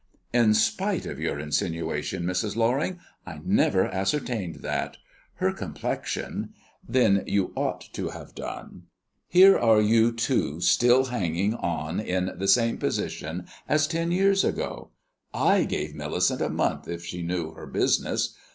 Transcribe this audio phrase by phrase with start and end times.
[0.33, 2.55] "In spite of your insinuation, Mrs.
[2.55, 4.97] Loring, I never ascertained that.
[5.35, 6.55] Her complexion"
[6.97, 8.87] "Then you ought to have done.
[9.27, 14.89] Here are you two still hanging on in the same position as ten years ago.
[15.35, 18.33] I gave Millicent a month if she knew her business.